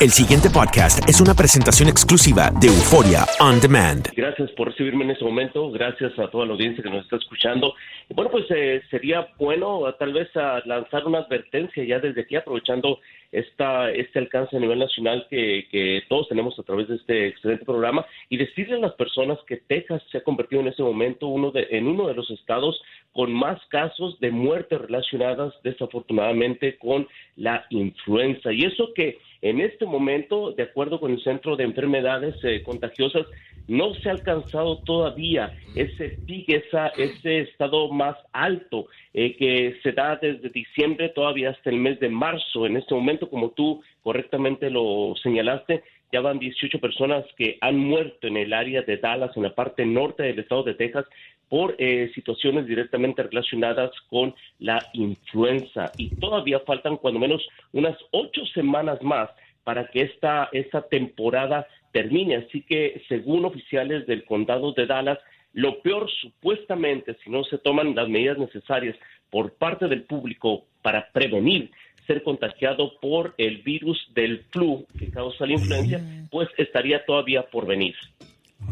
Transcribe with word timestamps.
El 0.00 0.10
siguiente 0.10 0.50
podcast 0.50 1.08
es 1.08 1.20
una 1.20 1.34
presentación 1.34 1.88
exclusiva 1.88 2.50
de 2.60 2.66
Euforia 2.66 3.26
On 3.38 3.60
Demand. 3.60 4.08
Gracias 4.16 4.50
por 4.52 4.68
recibirme 4.68 5.04
en 5.04 5.12
este 5.12 5.24
momento, 5.24 5.70
gracias 5.70 6.18
a 6.18 6.28
toda 6.28 6.46
la 6.46 6.52
audiencia 6.52 6.82
que 6.82 6.90
nos 6.90 7.04
está 7.04 7.16
escuchando. 7.16 7.74
Bueno, 8.10 8.30
pues 8.30 8.44
eh, 8.50 8.82
sería 8.90 9.28
bueno 9.38 9.82
tal 9.98 10.12
vez 10.12 10.36
a 10.36 10.60
lanzar 10.66 11.06
una 11.06 11.20
advertencia 11.20 11.84
ya 11.84 12.00
desde 12.00 12.22
aquí, 12.22 12.34
aprovechando 12.34 12.98
esta, 13.30 13.90
este 13.90 14.18
alcance 14.18 14.56
a 14.56 14.60
nivel 14.60 14.78
nacional 14.78 15.26
que, 15.30 15.66
que 15.70 16.02
todos 16.08 16.28
tenemos 16.28 16.58
a 16.58 16.62
través 16.64 16.88
de 16.88 16.96
este 16.96 17.28
excelente 17.28 17.64
programa 17.64 18.04
y 18.28 18.36
decirle 18.36 18.76
a 18.76 18.80
las 18.80 18.94
personas 18.94 19.38
que 19.46 19.56
Texas 19.56 20.02
se 20.10 20.18
ha 20.18 20.24
convertido 20.24 20.60
en 20.60 20.68
este 20.68 20.82
momento 20.82 21.28
uno 21.28 21.50
de, 21.50 21.66
en 21.70 21.86
uno 21.86 22.08
de 22.08 22.14
los 22.14 22.30
estados 22.30 22.80
con 23.12 23.32
más 23.32 23.60
casos 23.68 24.18
de 24.20 24.30
muerte 24.30 24.76
relacionadas 24.76 25.54
desafortunadamente 25.62 26.76
con 26.78 27.06
la 27.36 27.64
influenza. 27.70 28.52
Y 28.52 28.64
eso 28.64 28.90
que 28.94 29.18
en 29.44 29.60
este 29.60 29.84
momento, 29.84 30.52
de 30.52 30.62
acuerdo 30.62 30.98
con 30.98 31.12
el 31.12 31.22
Centro 31.22 31.54
de 31.54 31.64
Enfermedades 31.64 32.34
eh, 32.44 32.62
Contagiosas, 32.62 33.26
no 33.68 33.92
se 33.94 34.08
ha 34.08 34.12
alcanzado 34.12 34.78
todavía 34.78 35.52
ese 35.74 36.16
pic, 36.26 36.48
esa, 36.48 36.88
ese 36.88 37.40
estado 37.40 37.90
más 37.92 38.16
alto 38.32 38.86
eh, 39.12 39.36
que 39.36 39.76
se 39.82 39.92
da 39.92 40.16
desde 40.16 40.48
diciembre 40.48 41.10
todavía 41.10 41.50
hasta 41.50 41.68
el 41.68 41.76
mes 41.76 42.00
de 42.00 42.08
marzo. 42.08 42.64
En 42.64 42.78
este 42.78 42.94
momento, 42.94 43.28
como 43.28 43.50
tú 43.50 43.82
correctamente 44.02 44.70
lo 44.70 45.14
señalaste, 45.22 45.82
ya 46.12 46.20
van 46.20 46.38
18 46.38 46.78
personas 46.78 47.24
que 47.36 47.58
han 47.60 47.78
muerto 47.78 48.26
en 48.26 48.36
el 48.36 48.52
área 48.52 48.82
de 48.82 48.96
Dallas, 48.96 49.36
en 49.36 49.42
la 49.42 49.54
parte 49.54 49.84
norte 49.84 50.22
del 50.22 50.38
estado 50.38 50.62
de 50.62 50.74
Texas, 50.74 51.06
por 51.48 51.74
eh, 51.78 52.10
situaciones 52.14 52.66
directamente 52.66 53.22
relacionadas 53.22 53.90
con 54.08 54.34
la 54.58 54.84
influenza. 54.92 55.92
Y 55.98 56.14
todavía 56.16 56.60
faltan 56.60 56.96
cuando 56.96 57.20
menos 57.20 57.46
unas 57.72 57.96
ocho 58.10 58.44
semanas 58.46 59.02
más 59.02 59.30
para 59.62 59.86
que 59.88 60.02
esta, 60.02 60.48
esta 60.52 60.82
temporada 60.82 61.66
termine. 61.92 62.36
Así 62.36 62.62
que, 62.62 63.02
según 63.08 63.44
oficiales 63.44 64.06
del 64.06 64.24
condado 64.24 64.72
de 64.72 64.86
Dallas, 64.86 65.18
lo 65.52 65.80
peor 65.80 66.10
supuestamente, 66.10 67.16
si 67.22 67.30
no 67.30 67.44
se 67.44 67.58
toman 67.58 67.94
las 67.94 68.08
medidas 68.08 68.38
necesarias 68.38 68.96
por 69.30 69.54
parte 69.54 69.86
del 69.86 70.02
público 70.02 70.64
para 70.82 71.08
prevenir 71.12 71.70
ser 72.06 72.22
contagiado 72.22 72.98
por 73.00 73.34
el 73.38 73.62
virus 73.62 73.98
del 74.14 74.44
flu 74.52 74.86
que 74.98 75.10
causa 75.10 75.46
la 75.46 75.54
influencia, 75.54 76.00
pues 76.30 76.48
estaría 76.58 77.04
todavía 77.04 77.42
por 77.50 77.66
venir. 77.66 77.94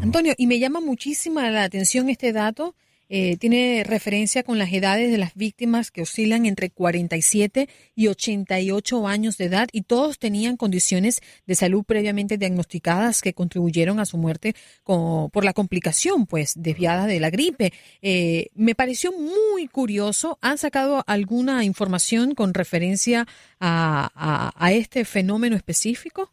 Antonio, 0.01 0.33
y 0.37 0.47
me 0.47 0.59
llama 0.59 0.79
muchísima 0.79 1.49
la 1.51 1.63
atención 1.63 2.09
este 2.09 2.33
dato. 2.33 2.75
Eh, 3.15 3.37
tiene 3.37 3.83
referencia 3.85 4.41
con 4.41 4.57
las 4.57 4.73
edades 4.73 5.11
de 5.11 5.19
las 5.19 5.35
víctimas 5.35 5.91
que 5.91 6.01
oscilan 6.01 6.47
entre 6.47 6.71
47 6.71 7.69
y 7.95 8.07
88 8.07 9.07
años 9.07 9.37
de 9.37 9.45
edad 9.45 9.67
y 9.71 9.83
todos 9.83 10.17
tenían 10.17 10.57
condiciones 10.57 11.21
de 11.45 11.53
salud 11.53 11.83
previamente 11.85 12.39
diagnosticadas 12.39 13.21
que 13.21 13.33
contribuyeron 13.33 13.99
a 13.99 14.05
su 14.05 14.17
muerte 14.17 14.55
con- 14.81 15.29
por 15.29 15.45
la 15.45 15.53
complicación 15.53 16.25
pues 16.25 16.53
desviada 16.57 17.05
de 17.05 17.19
la 17.19 17.29
gripe. 17.29 17.71
Eh, 18.01 18.47
me 18.55 18.73
pareció 18.73 19.11
muy 19.11 19.67
curioso. 19.67 20.39
¿Han 20.41 20.57
sacado 20.57 21.03
alguna 21.05 21.63
información 21.65 22.33
con 22.33 22.55
referencia 22.55 23.27
a, 23.59 24.51
a- 24.57 24.71
este 24.73 25.05
fenómeno 25.05 25.55
específico? 25.55 26.31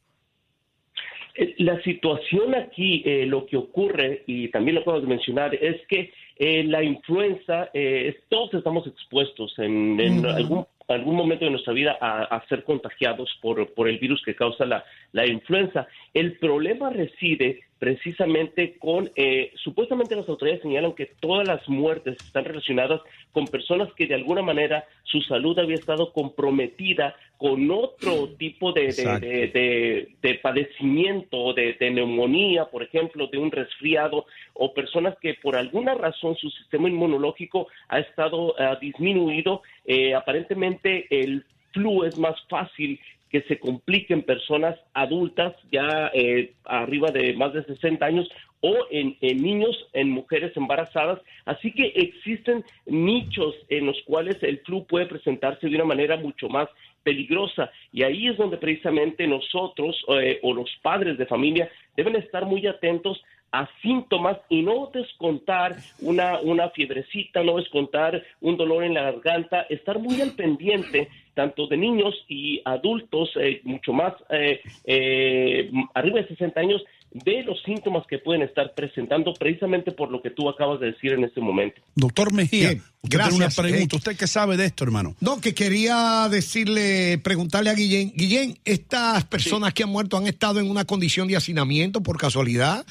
Eh, 1.37 1.57
La 1.59 1.77
situación 1.83 2.55
aquí, 2.55 3.03
eh, 3.05 3.27
lo 3.27 3.45
que 3.45 3.59
ocurre, 3.59 4.23
y 4.27 4.49
también 4.49 4.77
lo 4.83 5.01
de 5.01 5.07
mencionar, 5.07 5.55
es 5.55 5.77
que 5.87 6.11
eh, 6.41 6.65
la 6.65 6.83
influenza, 6.83 7.69
eh, 7.75 8.19
todos 8.29 8.55
estamos 8.55 8.87
expuestos 8.87 9.57
en, 9.59 10.01
en 10.01 10.25
algún, 10.27 10.67
algún 10.89 11.15
momento 11.15 11.45
de 11.45 11.51
nuestra 11.53 11.73
vida 11.75 11.97
a, 12.01 12.23
a 12.25 12.47
ser 12.49 12.65
contagiados 12.65 13.29
por, 13.43 13.73
por 13.75 13.89
el 13.89 13.99
virus 13.99 14.21
que 14.25 14.35
causa 14.35 14.65
la, 14.65 14.83
la 15.13 15.27
influenza. 15.27 15.87
El 16.15 16.39
problema 16.39 16.91
reside 16.91 17.61
precisamente 17.79 18.77
con, 18.79 19.11
eh, 19.17 19.53
supuestamente 19.65 20.15
las 20.17 20.29
autoridades 20.29 20.63
señalan 20.63 20.95
que 20.95 21.07
todas 21.21 21.47
las 21.47 21.67
muertes 21.69 22.19
están 22.27 22.45
relacionadas 22.45 23.01
con 23.33 23.51
personas 23.51 23.89
que 23.97 24.07
de 24.07 24.15
alguna 24.17 24.43
manera 24.43 24.85
su 25.05 25.21
salud 25.23 25.59
había 25.59 25.77
estado 25.77 26.13
comprometida 26.13 27.15
con 27.39 27.71
otro 27.71 28.29
tipo 28.39 28.73
de, 28.73 28.93
de- 28.93 29.03
de- 29.21 29.47
de, 29.49 30.09
de 30.21 30.35
padecimiento, 30.41 31.55
de, 31.55 31.73
de 31.81 31.91
neumonía, 31.91 32.67
por 32.67 32.83
ejemplo, 32.83 33.29
de 33.29 33.39
un 33.39 33.51
resfriado, 33.51 34.27
o 34.63 34.75
personas 34.75 35.17
que 35.23 35.35
por 35.43 35.57
alguna 35.57 35.95
razón 35.95 36.37
su 36.37 36.51
sistema 36.51 36.87
inmunológico 36.87 37.69
ha 37.89 37.99
estado 37.99 38.55
disminuido. 38.79 39.63
Eh, 39.87 40.15
aparentemente 40.15 41.07
el 41.11 41.47
flu 41.73 42.05
es 42.05 42.19
más 42.19 42.37
fácil 42.47 43.01
que 43.31 43.41
se 43.43 43.59
complique 43.59 44.13
en 44.13 44.23
personas 44.23 44.79
adultas 44.93 45.55
ya 45.73 46.11
eh, 46.13 46.53
arriba 46.65 47.11
de 47.11 47.33
más 47.35 47.55
de 47.55 47.65
60 47.65 48.05
años 48.05 48.29
o 48.61 48.77
en, 48.91 49.17
en 49.23 49.43
niños, 49.43 49.89
en 49.95 50.11
mujeres 50.11 50.55
embarazadas. 50.57 51.21
Así 51.47 51.73
que 51.73 51.93
existen 51.95 52.63
nichos 52.85 53.55
en 53.71 53.87
los 53.87 53.97
cuales 54.03 54.37
el 54.43 54.59
flu 54.59 54.85
puede 54.85 55.07
presentarse 55.07 55.69
de 55.69 55.77
una 55.77 55.87
manera 55.87 56.19
mucho 56.19 56.51
más 56.51 56.69
peligrosa. 57.03 57.71
Y 57.93 58.03
ahí 58.03 58.29
es 58.29 58.37
donde 58.37 58.59
precisamente 58.59 59.27
nosotros 59.27 59.97
eh, 60.21 60.39
o 60.43 60.53
los 60.53 60.71
padres 60.83 61.17
de 61.17 61.25
familia 61.25 61.71
deben 61.97 62.17
estar 62.17 62.45
muy 62.45 62.67
atentos 62.67 63.23
a 63.53 63.69
síntomas 63.83 64.39
y 64.49 64.63
no 64.63 64.91
descontar 64.93 65.77
una, 66.01 66.41
una 66.41 66.71
fiebrecita, 66.71 67.43
no 67.43 67.57
descontar 67.57 68.23
un 68.41 68.57
dolor 68.57 68.85
en 68.85 68.95
la 68.95 69.03
garganta, 69.03 69.63
estar 69.63 69.99
muy 69.99 70.21
al 70.21 70.33
pendiente 70.33 71.09
tanto 71.35 71.67
de 71.67 71.77
niños 71.77 72.15
y 72.29 72.61
adultos, 72.65 73.31
eh, 73.41 73.61
mucho 73.65 73.93
más 73.93 74.13
eh, 74.31 74.61
eh, 74.85 75.71
arriba 75.95 76.21
de 76.21 76.29
60 76.29 76.61
años, 76.61 76.83
de 77.13 77.43
los 77.43 77.61
síntomas 77.65 78.07
que 78.07 78.19
pueden 78.19 78.43
estar 78.43 78.73
presentando 78.75 79.33
precisamente 79.35 79.91
por 79.91 80.11
lo 80.11 80.23
que 80.23 80.31
tú 80.31 80.49
acabas 80.49 80.79
de 80.81 80.93
decir 80.93 81.13
en 81.13 81.25
este 81.25 81.41
momento. 81.41 81.81
Doctor 81.97 82.33
Mejía, 82.33 82.69
Bien, 82.71 82.83
usted 83.03 83.19
gracias, 83.19 83.35
tiene 83.35 83.47
una 83.47 83.69
pregunta. 83.69 83.97
eh. 83.97 83.99
¿Usted 83.99 84.17
qué 84.17 84.27
sabe 84.27 84.57
de 84.57 84.67
esto, 84.67 84.85
hermano? 84.85 85.17
No, 85.21 85.41
que 85.41 85.55
quería 85.55 86.29
decirle, 86.31 87.19
preguntarle 87.19 87.71
a 87.71 87.75
Guillén. 87.75 88.13
Guillén, 88.15 88.59
¿estas 88.65 89.25
personas 89.25 89.75
que 89.75 89.83
han 89.83 89.89
muerto 89.89 90.17
han 90.17 90.27
estado 90.29 90.61
en 90.61 90.71
una 90.71 90.85
condición 90.85 91.27
de 91.27 91.37
hacinamiento 91.37 92.01
por 92.01 92.17
casualidad? 92.17 92.87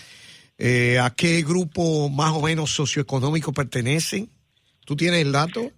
Eh, 0.59 1.00
¿A 1.00 1.09
qué 1.15 1.41
grupo 1.41 2.09
más 2.09 2.33
o 2.33 2.41
menos 2.41 2.71
socioeconómico 2.71 3.53
pertenecen? 3.53 4.29
¿Tú 4.85 4.95
tienes 4.95 5.21
el 5.21 5.31
dato? 5.31 5.71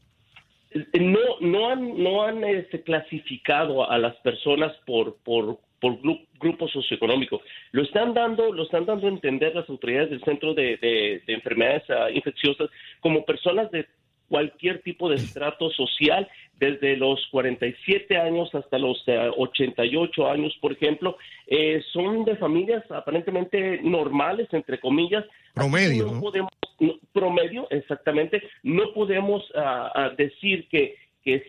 No, 0.93 1.19
no 1.41 1.69
han, 1.69 2.01
no 2.03 2.23
han 2.23 2.43
este, 2.43 2.81
clasificado 2.81 3.89
a 3.89 3.97
las 3.99 4.15
personas 4.17 4.71
por, 4.85 5.17
por, 5.17 5.59
por 5.79 6.01
gru- 6.01 6.25
grupo 6.39 6.67
socioeconómico. 6.69 7.41
Lo 7.73 7.83
están 7.83 8.13
dando, 8.13 8.51
lo 8.53 8.63
están 8.63 8.85
dando 8.85 9.05
a 9.07 9.11
entender 9.11 9.53
las 9.53 9.69
autoridades 9.69 10.09
del 10.09 10.23
Centro 10.23 10.53
de, 10.53 10.77
de- 10.77 11.21
de 11.27 11.33
Enfermedades 11.33 11.83
ah, 11.89 12.09
Infecciosas 12.09 12.69
como 13.01 13.23
personas 13.25 13.69
de 13.71 13.85
cualquier 14.31 14.81
tipo 14.81 15.09
de 15.09 15.15
estrato 15.17 15.69
social, 15.71 16.25
desde 16.57 16.95
los 16.95 17.19
47 17.31 18.17
años 18.17 18.49
hasta 18.55 18.77
los 18.77 19.03
eh, 19.07 19.29
88 19.35 20.25
años, 20.25 20.57
por 20.61 20.71
ejemplo, 20.71 21.17
eh, 21.47 21.83
son 21.91 22.23
de 22.23 22.37
familias 22.37 22.89
aparentemente 22.91 23.81
normales, 23.83 24.47
entre 24.53 24.79
comillas. 24.79 25.25
Promedio, 25.53 26.13
¿no? 26.13 26.21
podemos, 26.21 26.51
no, 26.79 26.93
promedio, 27.11 27.67
exactamente. 27.71 28.41
No 28.63 28.93
podemos 28.93 29.43
ah, 29.53 30.11
decir 30.17 30.69
que, 30.69 30.95
que 31.25 31.43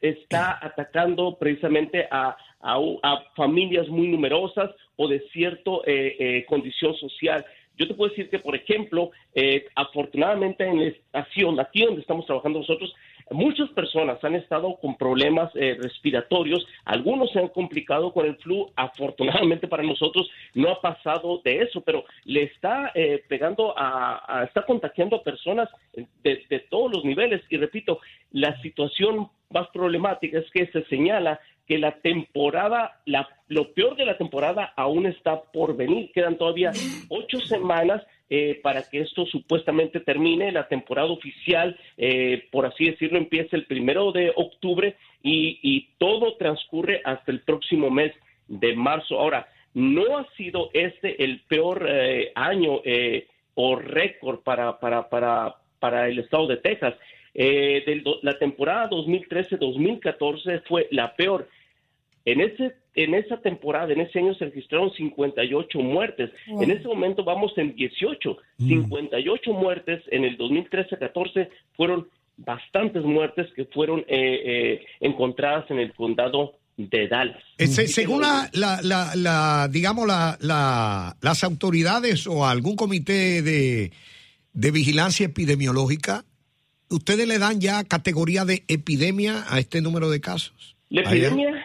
está 0.00 0.58
atacando 0.62 1.36
precisamente 1.38 2.08
a, 2.10 2.34
a, 2.62 2.78
a 3.02 3.24
familias 3.36 3.88
muy 3.88 4.08
numerosas 4.08 4.70
o 4.96 5.06
de 5.06 5.20
cierta 5.34 5.70
condición 6.48 6.94
social. 6.94 7.44
Yo 7.76 7.88
te 7.88 7.94
puedo 7.94 8.10
decir 8.10 8.28
que, 8.28 8.38
por 8.38 8.54
ejemplo, 8.54 9.10
eh, 9.34 9.66
afortunadamente 9.74 10.64
en 10.66 10.78
la 10.80 10.86
estación, 10.88 11.58
aquí 11.60 11.84
donde 11.84 12.00
estamos 12.02 12.26
trabajando 12.26 12.58
nosotros, 12.60 12.94
muchas 13.30 13.70
personas 13.70 14.22
han 14.24 14.34
estado 14.34 14.76
con 14.76 14.96
problemas 14.96 15.50
eh, 15.54 15.76
respiratorios, 15.80 16.66
algunos 16.84 17.30
se 17.32 17.38
han 17.38 17.48
complicado 17.48 18.12
con 18.12 18.26
el 18.26 18.36
flu, 18.36 18.70
afortunadamente 18.76 19.68
para 19.68 19.82
nosotros 19.82 20.30
no 20.54 20.70
ha 20.70 20.80
pasado 20.80 21.40
de 21.44 21.60
eso, 21.62 21.80
pero 21.80 22.04
le 22.24 22.42
está 22.44 22.92
eh, 22.94 23.22
pegando 23.28 23.76
a, 23.78 24.22
a- 24.40 24.44
está 24.44 24.66
contagiando 24.66 25.16
a 25.16 25.22
personas 25.22 25.68
de, 26.22 26.44
de 26.48 26.58
todos 26.70 26.92
los 26.92 27.04
niveles. 27.04 27.40
Y 27.48 27.56
repito, 27.56 28.00
la 28.32 28.60
situación 28.60 29.28
más 29.50 29.68
problemática 29.68 30.38
es 30.38 30.50
que 30.50 30.66
se 30.66 30.82
señala 30.86 31.38
que 31.72 31.78
la 31.78 31.92
temporada, 32.02 33.00
la, 33.06 33.26
lo 33.48 33.72
peor 33.72 33.96
de 33.96 34.04
la 34.04 34.18
temporada 34.18 34.74
aún 34.76 35.06
está 35.06 35.40
por 35.40 35.74
venir. 35.74 36.12
Quedan 36.12 36.36
todavía 36.36 36.70
ocho 37.08 37.40
semanas 37.40 38.02
eh, 38.28 38.60
para 38.62 38.82
que 38.82 39.00
esto 39.00 39.24
supuestamente 39.24 40.00
termine. 40.00 40.52
La 40.52 40.68
temporada 40.68 41.08
oficial, 41.08 41.74
eh, 41.96 42.44
por 42.52 42.66
así 42.66 42.90
decirlo, 42.90 43.16
empieza 43.16 43.56
el 43.56 43.64
primero 43.64 44.12
de 44.12 44.34
octubre 44.36 44.96
y, 45.22 45.88
todo 45.96 46.36
transcurre 46.36 47.00
hasta 47.06 47.32
el 47.32 47.40
próximo 47.40 47.90
mes 47.90 48.12
de 48.48 48.76
marzo. 48.76 49.18
Ahora, 49.18 49.48
no 49.72 50.18
ha 50.18 50.26
sido 50.36 50.68
este 50.74 51.24
el 51.24 51.40
peor 51.48 51.86
eh, 51.88 52.32
año 52.34 52.82
eh, 52.84 53.28
o 53.54 53.76
récord 53.76 54.40
para, 54.40 54.78
para, 54.78 55.08
para, 55.08 55.54
para 55.78 56.06
el 56.06 56.18
estado 56.18 56.48
de 56.48 56.58
Texas. 56.58 56.94
Eh, 57.34 58.02
la 58.20 58.38
temporada 58.38 58.90
2013-2014 58.90 60.64
fue 60.68 60.86
la 60.90 61.16
peor. 61.16 61.48
En, 62.24 62.40
ese, 62.40 62.74
en 62.94 63.14
esa 63.14 63.38
temporada, 63.40 63.92
en 63.92 64.00
ese 64.00 64.18
año 64.20 64.34
se 64.34 64.44
registraron 64.46 64.92
58 64.92 65.78
muertes. 65.80 66.30
Wow. 66.48 66.62
En 66.62 66.70
ese 66.70 66.86
momento 66.86 67.24
vamos 67.24 67.52
en 67.56 67.74
18. 67.74 68.36
58 68.58 69.52
muertes 69.52 70.02
en 70.10 70.24
el 70.24 70.38
2013-14 70.38 71.48
fueron 71.76 72.06
bastantes 72.36 73.02
muertes 73.02 73.46
que 73.54 73.64
fueron 73.66 74.00
eh, 74.00 74.04
eh, 74.08 74.84
encontradas 75.00 75.70
en 75.70 75.78
el 75.78 75.92
condado 75.94 76.54
de 76.76 77.06
Dallas. 77.08 77.42
Según 77.58 78.22
la, 78.22 78.48
la, 78.54 78.80
la, 78.82 79.12
la- 79.14 79.68
digamos, 79.70 80.06
la, 80.06 80.38
la- 80.40 81.16
las 81.20 81.44
autoridades 81.44 82.26
o 82.26 82.46
algún 82.46 82.76
comité 82.76 83.42
de, 83.42 83.92
de 84.52 84.70
vigilancia 84.70 85.26
epidemiológica, 85.26 86.24
¿ustedes 86.88 87.26
le 87.28 87.38
dan 87.38 87.60
ya 87.60 87.84
categoría 87.84 88.44
de 88.44 88.64
epidemia 88.68 89.44
a 89.48 89.58
este 89.58 89.82
número 89.82 90.08
de 90.10 90.20
casos? 90.20 90.76
La 90.88 91.02
epidemia, 91.02 91.64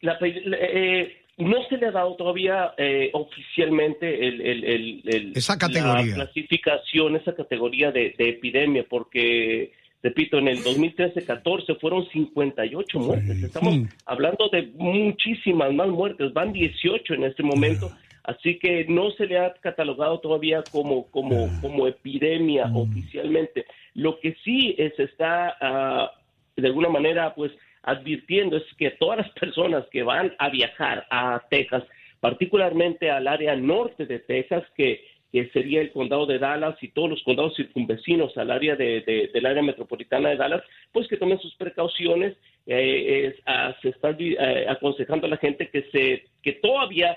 la- 0.00 0.18
eh, 0.22 1.16
no 1.38 1.62
se 1.68 1.76
le 1.76 1.86
ha 1.86 1.90
dado 1.90 2.14
todavía 2.16 2.72
eh, 2.78 3.10
oficialmente 3.12 4.26
el, 4.26 4.40
el- 4.40 4.64
el- 4.64 5.02
el- 5.06 5.32
Esa 5.36 5.58
categoría. 5.58 6.06
la 6.06 6.14
clasificación, 6.14 7.16
esa 7.16 7.34
categoría 7.34 7.92
de, 7.92 8.14
de 8.16 8.28
epidemia, 8.30 8.84
porque, 8.88 9.72
repito, 10.02 10.38
en 10.38 10.48
el 10.48 10.58
2013-14 10.64 11.78
fueron 11.78 12.08
58 12.08 12.98
muertes. 12.98 13.42
Estamos 13.42 13.76
Mm. 13.78 13.84
hablando 14.06 14.48
de 14.50 14.62
muchísimas 14.76 15.72
más 15.74 15.88
muertes, 15.88 16.32
van 16.32 16.52
18 16.52 17.14
en 17.14 17.24
este 17.24 17.42
momento. 17.42 17.90
Así 18.24 18.58
que 18.58 18.86
no 18.88 19.10
se 19.12 19.26
le 19.26 19.38
ha 19.38 19.52
catalogado 19.60 20.18
todavía 20.18 20.64
como, 20.72 21.06
como, 21.10 21.48
como 21.60 21.86
epidemia 21.86 22.68
oficialmente. 22.74 23.66
Lo 23.94 24.18
que 24.18 24.34
sí 24.42 24.74
se 24.96 25.04
está, 25.04 25.54
ah, 25.60 26.10
de 26.56 26.66
alguna 26.66 26.88
manera, 26.88 27.34
pues 27.34 27.52
advirtiendo 27.86 28.56
es 28.58 28.64
que 28.76 28.90
todas 28.90 29.18
las 29.18 29.30
personas 29.30 29.84
que 29.90 30.02
van 30.02 30.34
a 30.38 30.50
viajar 30.50 31.06
a 31.10 31.42
Texas, 31.48 31.84
particularmente 32.20 33.10
al 33.10 33.26
área 33.28 33.56
norte 33.56 34.04
de 34.06 34.18
Texas, 34.18 34.64
que, 34.76 35.04
que 35.32 35.48
sería 35.50 35.80
el 35.80 35.92
condado 35.92 36.26
de 36.26 36.38
Dallas 36.38 36.76
y 36.82 36.88
todos 36.88 37.10
los 37.10 37.22
condados 37.22 37.54
circunvecinos 37.56 38.36
al 38.36 38.50
área 38.50 38.74
de, 38.76 39.00
de- 39.02 39.30
del 39.32 39.46
área 39.46 39.62
metropolitana 39.62 40.30
de 40.30 40.36
Dallas, 40.36 40.62
pues 40.92 41.06
que 41.08 41.16
tomen 41.16 41.38
sus 41.40 41.54
precauciones. 41.56 42.36
Eh, 42.66 43.28
es- 43.28 43.42
se 43.80 43.90
está 43.90 44.10
eh, 44.18 44.66
aconsejando 44.68 45.26
a 45.26 45.30
la 45.30 45.36
gente 45.36 45.68
que 45.70 45.82
se 45.92 46.24
que 46.42 46.52
todavía 46.54 47.16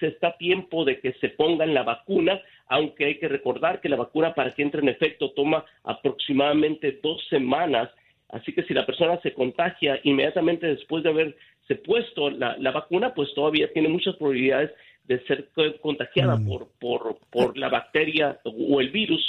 se 0.00 0.06
está 0.08 0.28
a 0.28 0.36
tiempo 0.36 0.84
de 0.84 1.00
que 1.00 1.12
se 1.14 1.28
pongan 1.30 1.74
la 1.74 1.82
vacuna, 1.84 2.40
aunque 2.68 3.04
hay 3.06 3.18
que 3.18 3.28
recordar 3.28 3.80
que 3.80 3.88
la 3.88 3.96
vacuna 3.96 4.34
para 4.34 4.50
que 4.52 4.62
entre 4.62 4.80
en 4.82 4.88
efecto 4.88 5.30
toma 5.30 5.64
aproximadamente 5.84 6.98
dos 7.02 7.24
semanas. 7.28 7.88
Así 8.30 8.52
que 8.52 8.62
si 8.64 8.74
la 8.74 8.84
persona 8.86 9.20
se 9.22 9.32
contagia 9.32 10.00
inmediatamente 10.04 10.66
después 10.66 11.04
de 11.04 11.10
haberse 11.10 11.74
puesto 11.84 12.30
la, 12.30 12.56
la 12.58 12.72
vacuna, 12.72 13.14
pues 13.14 13.28
todavía 13.34 13.72
tiene 13.72 13.88
muchas 13.88 14.16
probabilidades 14.16 14.70
de 15.06 15.22
ser 15.26 15.50
co- 15.54 15.62
contagiada 15.82 16.38
por, 16.38 16.68
por, 16.80 17.18
por 17.30 17.58
la 17.58 17.68
bacteria 17.68 18.40
o 18.44 18.80
el 18.80 18.90
virus 18.90 19.20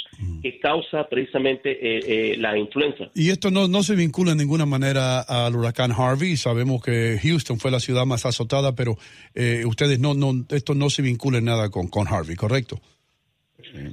que 0.42 0.58
causa 0.58 1.06
precisamente 1.06 1.70
eh, 1.70 2.32
eh, 2.32 2.36
la 2.38 2.56
influenza. 2.56 3.10
Y 3.14 3.28
esto 3.28 3.50
no, 3.50 3.68
no 3.68 3.82
se 3.82 3.94
vincula 3.94 4.32
en 4.32 4.38
ninguna 4.38 4.64
manera 4.64 5.20
al 5.20 5.54
huracán 5.54 5.92
Harvey. 5.92 6.36
Sabemos 6.38 6.82
que 6.82 7.18
Houston 7.22 7.58
fue 7.60 7.70
la 7.70 7.80
ciudad 7.80 8.06
más 8.06 8.24
azotada, 8.24 8.74
pero 8.74 8.96
eh, 9.34 9.64
ustedes 9.66 10.00
no, 10.00 10.14
no, 10.14 10.32
esto 10.48 10.74
no 10.74 10.88
se 10.88 11.02
vincula 11.02 11.38
en 11.38 11.44
nada 11.44 11.68
con, 11.68 11.88
con 11.88 12.08
Harvey, 12.08 12.36
¿correcto? 12.36 12.80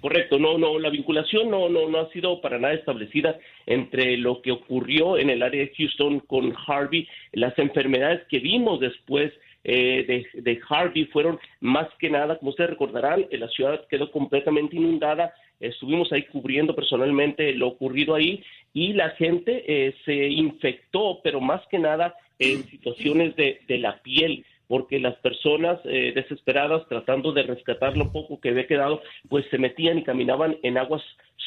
Correcto, 0.02 0.40
no, 0.40 0.58
no, 0.58 0.80
la 0.80 0.90
vinculación 0.90 1.50
no, 1.50 1.70
no, 1.70 1.90
no 1.90 2.00
ha 2.00 2.10
sido 2.12 2.42
para 2.42 2.60
nada 2.60 2.74
establecida 2.74 3.38
entre 3.66 4.18
lo 4.18 4.42
que 4.42 4.52
ocurrió 4.52 5.18
en 5.18 5.30
el 5.30 5.44
área 5.44 5.62
de 5.62 5.74
Houston 5.78 6.20
con 6.22 6.54
Harvey, 6.68 7.08
las 7.32 7.58
enfermedades 7.60 8.22
que 8.30 8.40
vimos 8.40 8.80
después 8.80 9.32
eh, 9.64 10.26
de, 10.34 10.42
de 10.42 10.60
Harvey 10.70 11.06
fueron 11.06 11.40
más 11.62 11.88
que 11.98 12.10
nada, 12.10 12.38
como 12.38 12.52
ustedes 12.52 12.72
recordarán, 12.72 13.26
eh, 13.32 13.38
la 13.38 13.48
ciudad 13.48 13.86
quedó 13.90 14.12
completamente 14.12 14.76
inundada, 14.76 15.34
estuvimos 15.60 16.12
ahí 16.12 16.24
cubriendo 16.24 16.76
personalmente 16.76 17.54
lo 17.54 17.70
ocurrido 17.70 18.16
ahí 18.16 18.44
y 18.74 18.94
la 18.94 19.12
gente 19.12 19.64
eh, 19.66 19.96
se 20.04 20.28
infectó, 20.28 21.22
pero 21.24 21.40
más 21.40 21.62
que 21.68 21.80
nada 21.80 22.16
en 22.40 22.64
situaciones 22.66 23.36
de, 23.36 23.62
de 23.68 23.78
la 23.78 24.02
piel 24.02 24.46
porque 24.68 25.00
las 25.00 25.16
personas 25.18 25.80
eh, 25.86 26.12
desesperadas 26.16 26.88
tratando 26.88 27.32
de 27.32 27.44
rescatar 27.44 27.98
lo 27.98 28.12
poco 28.12 28.40
que 28.40 28.50
había 28.50 28.68
quedado, 28.68 29.02
pues 29.30 29.46
se 29.52 29.58
metían 29.58 29.98
y 30.00 30.04
caminaban 30.04 30.58
en 30.64 30.78
aguas 30.78 31.02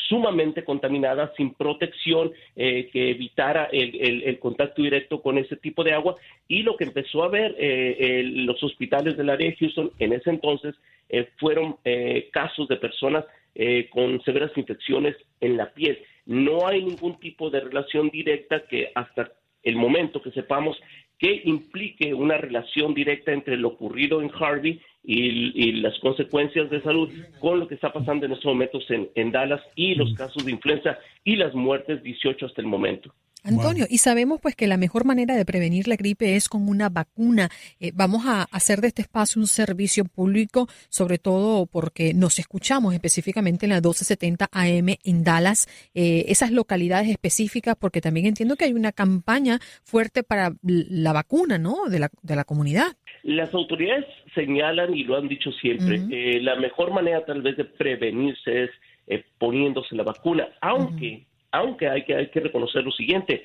sumamente 0.09 0.65
contaminadas, 0.65 1.31
sin 1.37 1.55
protección 1.55 2.33
eh, 2.55 2.89
que 2.93 3.11
evitara 3.11 3.65
el, 3.73 4.23
el- 4.25 4.39
contacto 4.39 4.83
directo 4.83 5.21
con 5.23 5.39
ese 5.39 5.57
tipo 5.57 5.83
de 5.83 5.93
agua. 5.93 6.17
Y 6.47 6.63
lo 6.63 6.77
que 6.77 6.85
empezó 6.85 7.25
a 7.25 7.29
ver 7.29 7.55
eh, 7.59 8.23
los 8.25 8.63
hospitales 8.63 9.17
del 9.17 9.31
área 9.31 9.49
de 9.51 9.57
Houston 9.57 9.91
en 9.99 10.13
ese 10.13 10.31
entonces 10.31 10.75
eh, 11.09 11.29
fueron 11.39 11.77
eh, 11.85 12.29
casos 12.33 12.69
de 12.69 12.77
personas 12.77 13.25
eh, 13.55 13.89
con 13.91 14.23
severas 14.23 14.53
infecciones 14.57 15.17
en 15.41 15.57
la 15.57 15.73
piel. 15.73 15.99
No 16.27 16.67
hay 16.67 16.85
ningún 16.85 17.19
tipo 17.19 17.51
de 17.51 17.61
relación 17.61 18.11
directa 18.11 18.61
que 18.69 18.91
hasta 18.95 19.33
el 19.63 19.77
momento 19.77 20.23
que 20.23 20.31
sepamos 20.31 20.77
que 21.19 21.43
implique 21.45 22.13
una 22.13 22.37
relación 22.37 22.95
directa 22.95 23.33
entre 23.33 23.57
lo 23.57 23.69
ocurrido 23.69 24.21
en 24.21 24.31
Harvey 24.39 24.81
y, 25.03 25.73
las 25.81 25.99
consecuencias 26.01 26.69
de 26.69 26.83
salud 26.83 27.09
con 27.39 27.61
lo 27.61 27.69
que 27.69 27.77
está 27.77 27.93
pasando 27.93 28.27
en 28.27 28.33
estos 28.33 28.47
momentos 28.47 28.85
en, 28.91 29.09
en 29.15 29.31
Dallas 29.31 29.63
y 29.77 29.95
los 29.95 30.13
casos 30.15 30.45
de 30.45 30.51
influenza 30.51 30.99
y 31.25 31.37
las 31.37 31.55
muertes 31.55 32.03
18 32.03 32.47
hasta 32.47 32.61
el 32.61 32.67
momento. 32.67 33.13
Antonio, 33.47 33.87
y 33.89 33.99
sabemos 33.99 34.41
pues 34.41 34.57
que 34.57 34.67
la 34.67 34.77
mejor 34.77 35.05
manera 35.05 35.37
de 35.37 35.45
prevenir 35.45 35.87
la 35.87 35.95
gripe 35.97 36.35
es 36.35 36.49
con 36.49 36.69
una 36.69 36.89
vacuna. 36.89 37.49
Eh, 37.79 37.93
vamos 37.95 38.25
a 38.27 38.43
hacer 38.51 38.81
de 38.81 38.89
este 38.89 39.03
espacio 39.03 39.41
un 39.41 39.47
servicio 39.47 40.05
público, 40.05 40.67
sobre 40.89 41.19
todo 41.19 41.67
porque 41.67 42.13
nos 42.13 42.41
escuchamos 42.41 42.93
específicamente 42.93 43.67
en 43.67 43.71
la 43.71 43.77
1270 43.77 44.49
AM 44.51 44.97
en 45.05 45.25
Dallas, 45.25 45.69
eh, 45.95 46.25
esas 46.29 46.51
localidades 46.51 47.09
específicas, 47.09 47.77
porque 47.79 48.01
también 48.01 48.27
entiendo 48.27 48.57
que 48.57 48.65
hay 48.65 48.73
una 48.73 48.91
campaña 48.91 49.61
fuerte 49.85 50.25
para 50.25 50.53
la 50.63 51.13
vacuna, 51.13 51.57
¿no? 51.57 51.89
De 51.89 52.01
la, 52.01 52.11
de 52.23 52.37
la 52.37 52.45
comunidad. 52.45 52.97
Las 53.23 53.55
autoridades 53.55 54.07
señalan 54.35 54.95
y 54.95 55.05
lo 55.05 55.17
han 55.17 55.29
dicho 55.29 55.53
siempre, 55.53 56.03
eh, 56.11 56.41
la 56.41 56.57
mejor 56.57 56.93
manera 56.93 57.25
tal 57.25 57.43
vez 57.43 57.57
de 57.57 57.65
prevenirse 57.65 58.65
es 58.65 58.71
poniéndose 59.39 59.95
la 59.95 60.03
vacuna, 60.03 60.49
aunque 60.61 61.27
aunque 61.57 61.89
hay 61.89 62.05
que, 62.05 62.15
hay 62.15 62.29
que 62.29 62.41
reconocer 62.41 62.85
lo 62.85 62.93
siguiente, 62.93 63.45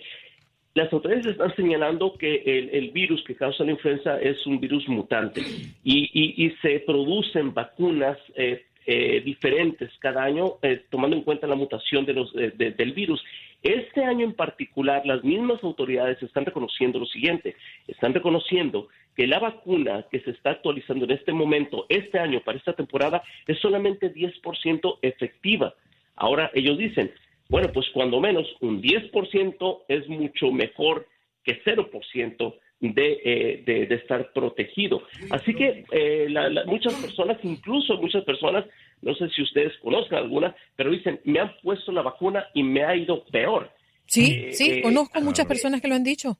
las 0.74 0.92
autoridades 0.94 1.26
están 1.26 1.54
señalando 1.56 2.14
que 2.18 2.44
el, 2.46 2.92
virus 2.92 3.24
que 3.26 3.36
causa 3.36 3.64
la 3.66 3.72
influenza 3.72 4.20
es 4.22 4.46
un 4.46 4.60
virus 4.60 4.88
mutante 4.88 5.42
y, 5.84 6.54
se 6.62 6.80
producen 6.80 7.54
vacunas 7.54 8.18
eh, 8.36 8.66
eh, 8.86 9.22
diferentes 9.26 9.92
cada 10.00 10.24
año 10.24 10.54
eh, 10.62 10.86
tomando 10.90 11.18
en 11.18 11.24
cuenta 11.24 11.46
la 11.46 11.56
mutación 11.56 12.06
de 12.06 12.14
los, 12.14 12.34
del 12.34 12.94
virus. 12.94 13.22
Este 13.62 14.04
año 14.04 14.26
en 14.26 14.34
particular, 14.34 15.06
las 15.06 15.24
mismas 15.24 15.64
autoridades 15.64 16.22
están 16.24 16.46
reconociendo 16.46 17.00
lo 17.00 17.06
siguiente, 17.06 17.56
están 17.88 18.14
reconociendo 18.14 18.88
que 19.16 19.28
la 19.28 19.40
vacuna 19.40 20.06
que 20.10 20.22
se 20.22 20.32
está 20.32 20.52
actualizando 20.52 21.06
en 21.06 21.12
este 21.12 21.34
momento, 21.34 21.86
este 21.90 22.18
año, 22.18 22.42
para 22.42 22.58
esta 22.58 22.74
temporada, 22.74 23.22
es 23.46 23.60
solamente 23.60 24.14
10% 24.14 25.00
efectiva. 25.02 25.76
Ahora 26.16 26.50
ellos 26.54 26.78
dicen, 26.78 27.12
bueno, 27.52 27.70
pues 27.74 27.86
cuando 27.94 28.22
menos 28.22 28.48
un 28.62 28.82
10% 28.82 29.84
es 29.90 30.08
mucho 30.08 30.52
mejor 30.54 31.06
que 31.44 31.62
0% 31.64 32.56
de, 32.80 33.22
eh, 33.26 33.64
de, 33.66 33.88
de, 33.88 33.96
estar 33.96 34.32
protegido. 34.32 35.04
Así 35.30 35.54
que 35.54 35.84
eh, 35.92 36.34
muchas 36.66 36.94
personas, 36.96 37.38
incluso 37.44 37.98
muchas 37.98 38.24
personas, 38.24 38.66
no 39.02 39.14
sé 39.16 39.28
si 39.36 39.42
ustedes 39.42 39.74
conozcan 39.80 40.20
alguna, 40.20 40.56
pero 40.78 40.92
dicen, 40.92 41.20
me 41.26 41.42
han 41.42 41.52
puesto 41.62 41.92
la 41.92 42.02
vacuna 42.02 42.48
y 42.54 42.64
me 42.64 42.86
ha 42.86 42.96
ido 42.96 43.26
peor. 43.26 43.70
Sí, 44.06 44.46
eh, 44.46 44.54
sí, 44.54 44.82
conozco 44.82 45.20
muchas 45.20 45.46
personas 45.46 45.82
que 45.82 45.90
lo 45.90 45.96
han 45.96 46.06
dicho. 46.06 46.38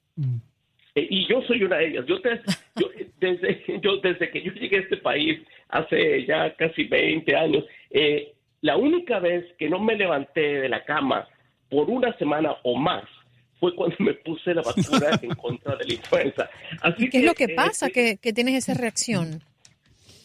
y 0.94 1.28
yo 1.28 1.42
soy 1.42 1.62
una 1.62 1.76
de 1.76 1.88
ellas. 1.88 2.06
Yo, 2.06 2.16
yo, 2.76 2.88
desde, 3.20 3.80
yo, 3.82 3.98
desde 3.98 4.30
que 4.30 4.42
yo 4.42 4.52
llegué 4.52 4.78
a 4.78 4.80
este 4.80 4.96
país, 4.96 5.42
hace 5.68 6.24
ya 6.24 6.56
casi 6.56 6.84
20 6.84 7.36
años, 7.36 7.64
eh, 7.90 8.32
la 8.62 8.76
única 8.76 9.18
vez 9.18 9.44
que 9.58 9.68
no 9.68 9.78
me 9.78 9.96
levanté 9.96 10.40
de 10.40 10.68
la 10.68 10.84
cama 10.84 11.28
por 11.68 11.90
una 11.90 12.16
semana 12.16 12.54
o 12.62 12.76
más 12.76 13.04
fue 13.60 13.74
cuando 13.76 13.96
me 13.98 14.14
puse 14.14 14.54
la 14.54 14.62
vacuna 14.62 15.10
en 15.22 15.34
contra 15.34 15.76
de 15.76 15.84
la 15.84 15.92
influenza. 15.94 16.48
Así 16.80 17.10
¿Qué 17.10 17.18
es 17.18 17.24
lo 17.24 17.34
que 17.34 17.44
eh, 17.44 17.54
pasa 17.54 17.90
que, 17.90 18.16
tienes 18.16 18.54
esa 18.54 18.74
reacción? 18.74 19.42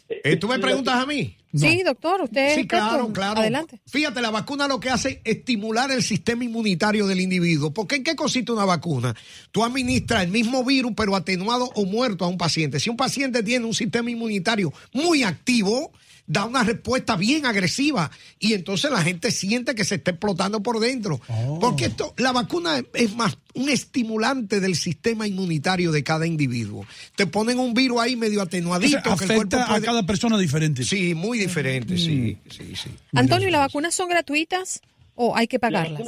Eh, 0.10 0.38
¿Tú 0.38 0.48
me 0.48 0.60
preguntas 0.60 0.96
a 0.96 1.06
mí? 1.06 1.36
Sí, 1.53 1.82
doctor, 1.84 2.22
usted. 2.22 2.56
Sí, 2.56 2.67
claro, 2.67 3.12
claro. 3.12 3.39
Adelante. 3.39 3.79
Fíjate, 3.88 4.22
la 4.22 4.29
vacuna 4.29 4.67
lo 4.67 4.79
que 4.79 4.89
hace 4.89 5.22
es 5.24 5.38
estimular 5.38 5.91
el 5.91 6.03
sistema 6.03 6.44
inmunitario 6.44 7.08
del 7.08 7.20
individuo. 7.20 7.74
¿Por 7.74 7.88
qué 7.88 7.96
en 7.96 8.03
qué 8.03 8.15
consiste 8.15 8.51
una 8.51 8.65
vacuna? 8.65 9.15
Tú 9.51 9.63
administras 9.63 10.24
el 10.24 10.29
mismo 10.29 10.63
virus, 10.63 10.94
pero 10.96 11.15
atenuado 11.15 11.72
o 11.75 11.86
muerto 11.86 12.25
a 12.25 12.27
un 12.27 12.38
paciente. 12.38 12.79
Si 12.79 12.89
un 12.89 12.98
paciente 12.98 13.41
tiene 13.44 13.65
un 13.65 13.74
sistema 13.74 14.12
inmunitario 14.12 14.72
muy 14.94 15.24
activo, 15.24 15.91
da 16.27 16.46
una 16.46 16.63
respuesta 16.63 17.15
bien 17.15 17.46
agresiva 17.46 18.12
y 18.38 18.53
entonces 18.53 18.91
la 18.91 19.01
gente 19.01 19.31
siente 19.31 19.74
que 19.74 19.86
se 19.86 19.96
está 19.96 20.12
explotando 20.12 20.62
por 20.62 20.79
dentro. 20.79 21.22
Oh. 21.29 21.57
Porque 21.60 21.86
esto, 21.86 22.13
la 22.17 22.34
vacuna 22.34 22.84
es 22.93 23.15
más 23.15 23.38
un 23.53 23.69
estimulante 23.69 24.60
del 24.60 24.75
sistema 24.75 25.25
inmunitario 25.25 25.91
de 25.91 26.03
cada 26.03 26.27
individuo. 26.27 26.86
Te 27.15 27.25
ponen 27.25 27.60
un 27.60 27.74
virus 27.74 28.01
ahí 28.01 28.15
medio 28.15 28.41
atenuadito. 28.41 29.01
que 29.01 29.10
afecta 29.10 29.74
a 29.74 29.81
cada 29.81 30.05
persona 30.05 30.38
diferente. 30.38 30.84
Sí, 30.84 31.15
muy 31.15 31.39
diferente, 31.39 31.98
sí, 31.98 32.38
mm. 32.46 32.50
sí, 32.51 32.75
sí. 32.75 32.89
Antonio, 33.15 33.50
¿las 33.50 33.62
vacunas 33.62 33.96
son 33.96 34.10
gratuitas 34.10 34.81
o 35.15 35.36
hay 35.36 35.48
que 35.48 35.60
pagarlas? 35.60 36.01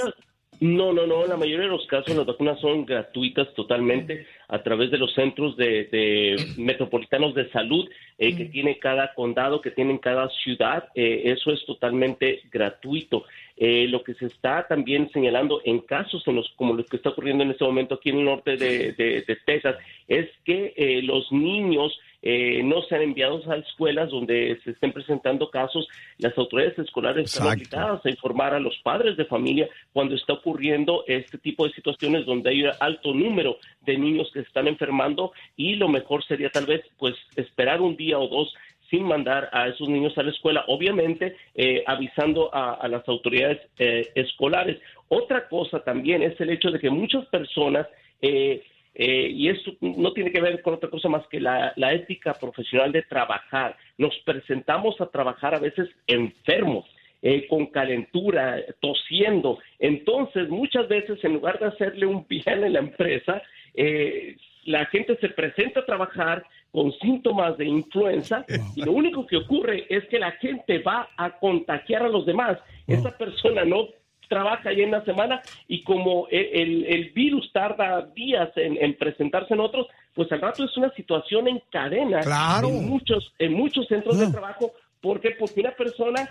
No, 0.59 0.91
no, 0.91 1.07
no. 1.07 1.23
En 1.23 1.29
la 1.29 1.37
mayoría 1.37 1.65
de 1.65 1.71
los 1.71 1.87
casos 1.87 2.15
las 2.15 2.25
vacunas 2.25 2.59
son 2.59 2.85
gratuitas 2.85 3.53
totalmente 3.53 4.27
a 4.49 4.61
través 4.61 4.91
de 4.91 4.97
los 4.97 5.13
centros 5.13 5.55
de, 5.55 6.35
metropolitanos 6.57 7.33
de 7.33 7.49
salud 7.49 7.89
eh, 8.17 8.35
que 8.35 8.45
tiene 8.45 8.77
cada 8.77 9.13
condado, 9.13 9.61
que 9.61 9.71
tiene 9.71 9.97
cada 10.01 10.27
ciudad. 10.29 10.89
Eh, 10.95 11.23
eso 11.25 11.51
es 11.51 11.65
totalmente 11.65 12.41
gratuito. 12.51 13.23
Eh, 13.55 13.87
lo 13.87 14.03
que 14.03 14.13
se 14.15 14.25
está 14.25 14.67
también 14.67 15.09
señalando 15.11 15.61
en 15.63 15.79
casos 15.79 16.27
en 16.27 16.35
los, 16.35 16.49
como 16.57 16.73
lo 16.73 16.85
que 16.85 16.97
está 16.97 17.09
ocurriendo 17.09 17.43
en 17.43 17.51
este 17.51 17.63
momento 17.63 17.95
aquí 17.95 18.09
en 18.09 18.19
el 18.19 18.25
norte 18.25 18.57
de, 18.57 18.91
de 18.93 19.37
Texas 19.45 19.77
es 20.07 20.29
que 20.43 21.01
los 21.03 21.31
niños 21.31 21.97
eh, 22.21 22.61
no 22.63 22.81
sean 22.83 23.01
enviados 23.01 23.47
a 23.47 23.55
escuelas 23.55 24.09
donde 24.09 24.59
se 24.63 24.71
estén 24.71 24.91
presentando 24.91 25.49
casos. 25.49 25.87
Las 26.17 26.37
autoridades 26.37 26.77
escolares 26.79 27.33
están 27.33 27.47
obligadas 27.47 28.05
a 28.05 28.09
informar 28.09 28.53
a 28.53 28.59
los 28.59 28.77
padres 28.83 29.15
de 29.17 29.25
familia 29.25 29.69
cuando 29.93 30.15
está 30.15 30.33
ocurriendo 30.33 31.03
este 31.07 31.37
tipo 31.37 31.65
de 31.65 31.73
situaciones 31.73 32.25
donde 32.25 32.49
hay 32.49 32.63
un 32.63 32.71
alto 32.79 33.13
número 33.13 33.57
de 33.81 33.97
niños 33.97 34.29
que 34.33 34.41
se 34.41 34.47
están 34.47 34.67
enfermando 34.67 35.31
y 35.55 35.75
lo 35.75 35.87
mejor 35.87 36.23
sería 36.25 36.49
tal 36.49 36.65
vez 36.65 36.81
pues 36.97 37.15
esperar 37.35 37.81
un 37.81 37.95
día 37.95 38.19
o 38.19 38.27
dos 38.27 38.53
sin 38.89 39.03
mandar 39.03 39.49
a 39.53 39.67
esos 39.67 39.87
niños 39.87 40.17
a 40.17 40.23
la 40.23 40.31
escuela, 40.31 40.63
obviamente 40.67 41.35
eh, 41.53 41.83
avisando 41.85 42.49
a, 42.53 42.87
las 42.87 43.07
autoridades 43.07 43.59
eh, 43.77 44.09
escolares. 44.15 44.79
Otra 45.07 45.47
cosa 45.47 45.79
también 45.83 46.23
es 46.23 46.39
el 46.41 46.49
hecho 46.49 46.71
de 46.71 46.79
que 46.79 46.89
muchas 46.89 47.25
personas 47.27 47.87
eh, 48.21 48.63
eh, 49.01 49.31
y 49.33 49.47
eso 49.47 49.71
no 49.79 50.11
tiene 50.11 50.29
que 50.29 50.41
ver 50.41 50.61
con 50.61 50.73
otra 50.73 50.89
cosa 50.89 51.07
más 51.07 51.25
que 51.27 51.39
la, 51.39 51.73
ética 51.77 52.33
profesional 52.33 52.91
de 52.91 53.01
trabajar. 53.03 53.77
Nos 53.97 54.13
presentamos 54.25 54.99
a 54.99 55.05
trabajar 55.05 55.55
a 55.55 55.59
veces 55.59 55.87
enfermos, 56.05 56.85
eh, 57.21 57.47
con 57.47 57.67
calentura, 57.67 58.61
tosiendo. 58.81 59.59
Entonces, 59.79 60.49
muchas 60.49 60.89
veces, 60.89 61.23
en 61.23 61.35
lugar 61.35 61.59
de 61.59 61.67
hacerle 61.67 62.07
un 62.07 62.27
bien 62.27 62.61
en 62.61 62.73
la 62.73 62.79
empresa, 62.79 63.41
eh, 63.73 64.35
la 64.65 64.85
gente 64.87 65.15
se 65.21 65.29
presenta 65.29 65.79
a 65.79 65.85
trabajar 65.85 66.43
con 66.73 66.91
síntomas 66.99 67.57
de 67.57 67.67
influenza 67.67 68.45
y 68.75 68.83
lo 68.83 68.91
único 68.91 69.25
que 69.25 69.37
ocurre 69.37 69.85
es 69.87 70.05
que 70.09 70.19
la 70.19 70.31
gente 70.33 70.79
va 70.79 71.07
a 71.15 71.39
contagiar 71.39 72.03
a 72.03 72.09
los 72.09 72.25
demás. 72.25 72.57
Esa 72.85 73.17
persona 73.17 73.63
no 73.63 73.87
trabaja 74.29 74.69
ahí 74.69 74.81
en 74.81 74.91
la 74.91 75.03
semana 75.03 75.41
y 75.67 75.83
como 75.83 76.27
el, 76.31 77.11
virus 77.13 77.51
tarda 77.51 78.07
días 78.15 78.49
en, 78.55 78.95
presentarse 78.97 79.53
en 79.53 79.59
otros, 79.59 79.87
pues 80.13 80.31
al 80.31 80.39
rato 80.39 80.63
es 80.63 80.77
una 80.77 80.91
situación 80.93 81.47
en 81.47 81.61
cadena 81.71 82.21
en 82.63 82.87
muchos, 82.87 83.33
en 83.39 83.53
muchos 83.53 83.87
centros 83.87 84.17
de 84.17 84.27
ah. 84.27 84.31
trabajo. 84.31 84.71
¿Por 85.01 85.19
qué? 85.19 85.31
Porque 85.31 85.61
una 85.61 85.71
persona 85.71 86.29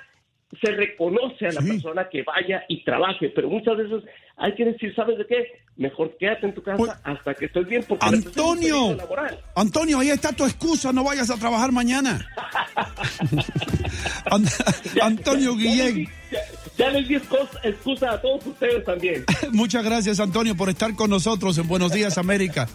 se 0.63 0.71
reconoce 0.73 1.47
a 1.47 1.53
la 1.53 1.61
persona 1.61 2.09
que 2.09 2.23
vaya 2.23 2.65
y 2.69 2.83
trabaje, 2.83 3.29
pero 3.35 3.51
muchas 3.51 3.77
veces 3.77 4.03
hay 4.37 4.55
que 4.55 4.65
decir, 4.65 4.95
¿sabes 4.95 5.19
de 5.19 5.27
qué? 5.27 5.63
Mejor 5.77 6.17
quédate 6.17 6.47
en 6.47 6.55
tu 6.55 6.63
casa 6.63 6.79
pues, 6.79 6.91
hasta 7.05 7.35
que 7.35 7.47
estés 7.47 7.67
bien. 7.67 7.85
Porque 7.87 8.07
Antonio, 8.07 8.97
Antonio, 9.55 9.99
ahí 9.99 10.09
está 10.09 10.33
tu 10.33 10.45
excusa, 10.45 10.91
no 10.93 11.05
vayas 11.05 11.31
a 11.31 11.37
trabajar 11.37 11.71
mañana. 11.71 12.27
Antonio 15.03 15.55
Guillén. 15.55 16.09
Ya 16.79 16.91
les 16.91 17.09
di 17.09 17.17
excusa 17.17 18.11
a 18.13 18.21
todos 18.21 18.47
ustedes 18.47 18.85
también. 18.85 19.25
Muchas 19.53 19.85
gracias, 19.85 20.21
Antonio, 20.21 20.57
por 20.57 20.71
estar 20.71 20.95
con 20.95 21.11
nosotros 21.11 21.59
en 21.59 21.67
Buenos 21.67 21.93
Días, 21.93 22.17
América. 22.19 22.69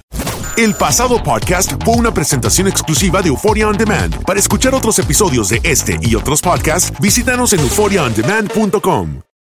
El 0.57 0.75
pasado 0.75 1.24
podcast 1.24 1.72
fue 1.83 1.95
una 1.95 2.13
presentación 2.13 2.67
exclusiva 2.67 3.22
de 3.22 3.29
Euphoria 3.29 3.67
On 3.67 3.77
Demand. 3.77 4.24
Para 4.24 4.39
escuchar 4.39 4.75
otros 4.75 5.00
episodios 5.00 5.50
de 5.50 5.62
este 5.63 5.98
y 6.01 6.13
otros 6.15 6.41
podcasts, 6.41 6.93
visítanos 7.00 7.53
en 7.53 7.62
euphoriaondemand.com. 7.62 9.33